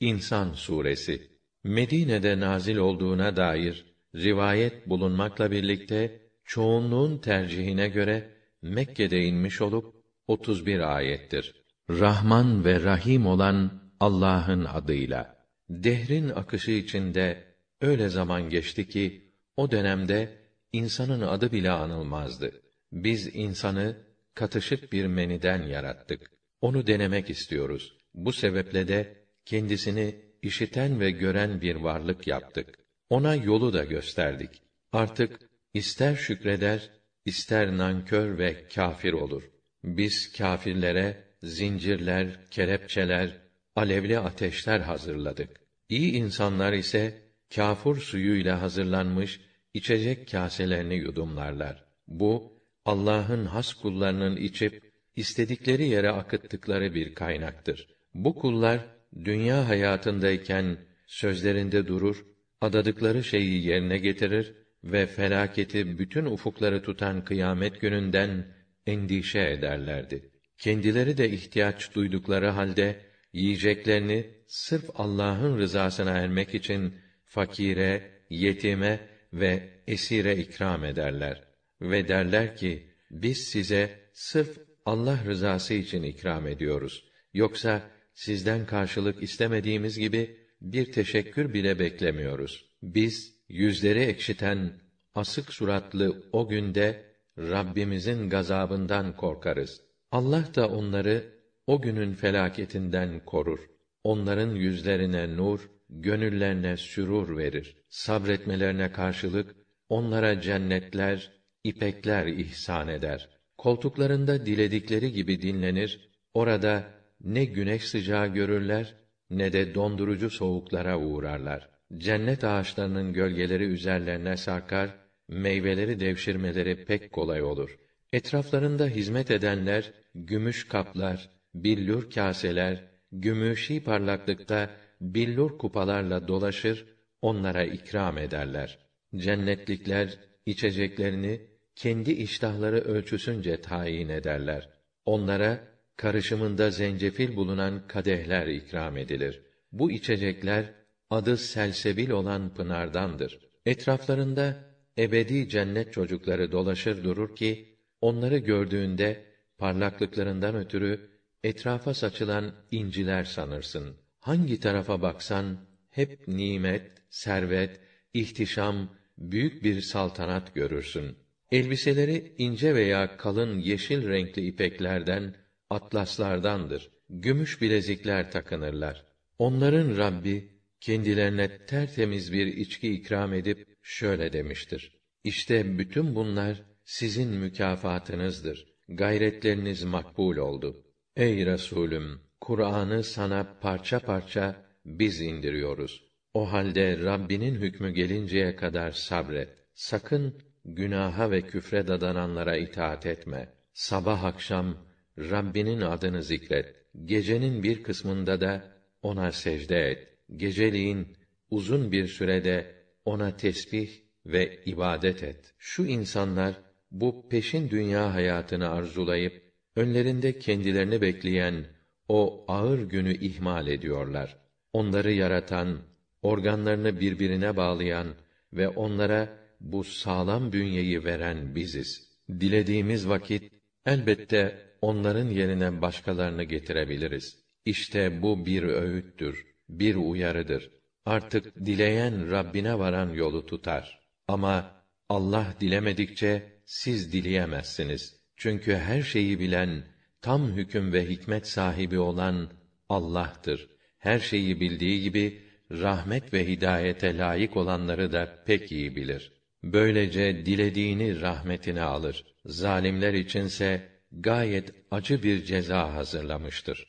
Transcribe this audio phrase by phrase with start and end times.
[0.00, 1.30] İnsan suresi
[1.64, 8.30] Medine'de nazil olduğuna dair rivayet bulunmakla birlikte çoğunluğun tercihine göre
[8.62, 9.94] Mekke'de inmiş olup
[10.26, 11.64] 31 ayettir.
[11.90, 15.36] Rahman ve Rahim olan Allah'ın adıyla.
[15.70, 17.44] Dehrin akışı içinde
[17.80, 20.38] öyle zaman geçti ki o dönemde
[20.72, 22.52] insanın adı bile anılmazdı.
[22.92, 23.96] Biz insanı
[24.34, 26.30] katışık bir meniden yarattık.
[26.60, 27.96] Onu denemek istiyoruz.
[28.14, 32.78] Bu sebeple de kendisini işiten ve gören bir varlık yaptık.
[33.10, 34.62] Ona yolu da gösterdik.
[34.92, 35.40] Artık
[35.74, 36.90] ister şükreder,
[37.24, 39.50] ister nankör ve kâfir olur.
[39.84, 43.38] Biz kâfirlere zincirler, kelepçeler,
[43.76, 45.50] alevli ateşler hazırladık.
[45.88, 47.22] İyi insanlar ise
[47.54, 49.40] kâfur suyuyla hazırlanmış
[49.74, 51.84] içecek kâselerini yudumlarlar.
[52.08, 52.52] Bu
[52.84, 57.88] Allah'ın has kullarının içip istedikleri yere akıttıkları bir kaynaktır.
[58.14, 58.86] Bu kullar
[59.24, 62.26] dünya hayatındayken sözlerinde durur,
[62.60, 68.46] adadıkları şeyi yerine getirir ve felaketi bütün ufukları tutan kıyamet gününden
[68.86, 70.30] endişe ederlerdi.
[70.58, 73.00] Kendileri de ihtiyaç duydukları halde
[73.32, 76.94] yiyeceklerini sırf Allah'ın rızasına ermek için
[77.24, 79.00] fakire, yetime
[79.32, 81.42] ve esire ikram ederler
[81.80, 87.04] ve derler ki biz size sırf Allah rızası için ikram ediyoruz.
[87.34, 92.70] Yoksa sizden karşılık istemediğimiz gibi bir teşekkür bile beklemiyoruz.
[92.82, 94.72] Biz yüzleri ekşiten
[95.14, 97.04] asık suratlı o günde
[97.38, 99.80] Rabbimizin gazabından korkarız.
[100.10, 101.24] Allah da onları
[101.66, 103.60] o günün felaketinden korur.
[104.04, 107.76] Onların yüzlerine nur, gönüllerine sürur verir.
[107.88, 109.56] Sabretmelerine karşılık
[109.88, 111.32] onlara cennetler,
[111.64, 113.28] ipekler ihsan eder.
[113.58, 116.10] Koltuklarında diledikleri gibi dinlenir.
[116.34, 116.95] Orada
[117.26, 118.94] ne güneş sıcağı görürler
[119.30, 121.68] ne de dondurucu soğuklara uğrarlar.
[121.96, 124.94] Cennet ağaçlarının gölgeleri üzerlerine sarkar,
[125.28, 127.78] meyveleri devşirmeleri pek kolay olur.
[128.12, 134.70] Etraflarında hizmet edenler gümüş kaplar, billur kaseler, gümüşi parlaklıkta
[135.00, 136.86] billur kupalarla dolaşır,
[137.22, 138.78] onlara ikram ederler.
[139.16, 141.40] Cennetlikler içeceklerini
[141.74, 144.68] kendi iştahları ölçüsünce tayin ederler.
[145.04, 149.42] Onlara karışımında zencefil bulunan kadehler ikram edilir.
[149.72, 150.74] Bu içecekler
[151.10, 153.38] adı selsebil olan pınardandır.
[153.66, 154.64] Etraflarında
[154.98, 159.24] ebedi cennet çocukları dolaşır durur ki onları gördüğünde
[159.58, 161.10] parlaklıklarından ötürü
[161.44, 163.96] etrafa saçılan inciler sanırsın.
[164.20, 165.58] Hangi tarafa baksan
[165.90, 167.80] hep nimet, servet,
[168.14, 171.16] ihtişam, büyük bir saltanat görürsün.
[171.50, 175.34] Elbiseleri ince veya kalın yeşil renkli ipeklerden,
[175.70, 176.90] atlaslardandır.
[177.08, 179.04] Gümüş bilezikler takınırlar.
[179.38, 188.76] Onların Rabbi kendilerine tertemiz bir içki ikram edip şöyle demiştir: İşte bütün bunlar sizin mükafatınızdır.
[188.88, 190.84] Gayretleriniz makbul oldu.
[191.16, 196.06] Ey Resulüm, Kur'an'ı sana parça parça biz indiriyoruz.
[196.34, 199.48] O halde Rabbinin hükmü gelinceye kadar sabret.
[199.74, 203.54] Sakın günaha ve küfre dadananlara itaat etme.
[203.72, 204.85] Sabah akşam
[205.18, 206.74] Rabbinin adını zikret.
[207.04, 208.64] Gecenin bir kısmında da
[209.02, 210.08] ona secde et.
[210.36, 211.06] Geceliğin
[211.50, 213.90] uzun bir sürede ona tesbih
[214.26, 215.54] ve ibadet et.
[215.58, 216.54] Şu insanlar
[216.90, 219.42] bu peşin dünya hayatını arzulayıp
[219.76, 221.64] önlerinde kendilerini bekleyen
[222.08, 224.36] o ağır günü ihmal ediyorlar.
[224.72, 225.78] Onları yaratan,
[226.22, 228.06] organlarını birbirine bağlayan
[228.52, 232.08] ve onlara bu sağlam bünyeyi veren biziz.
[232.28, 233.52] Dilediğimiz vakit
[233.86, 237.38] elbette onların yerine başkalarını getirebiliriz.
[237.64, 240.70] İşte bu bir öğüttür, bir uyarıdır.
[241.06, 244.00] Artık dileyen Rabbine varan yolu tutar.
[244.28, 248.16] Ama Allah dilemedikçe siz dileyemezsiniz.
[248.36, 249.84] Çünkü her şeyi bilen,
[250.22, 252.50] tam hüküm ve hikmet sahibi olan
[252.88, 253.68] Allah'tır.
[253.98, 259.32] Her şeyi bildiği gibi rahmet ve hidayete layık olanları da pek iyi bilir.
[259.62, 262.24] Böylece dilediğini rahmetine alır.
[262.46, 266.86] Zalimler içinse gayet acı bir ceza hazırlamıştır.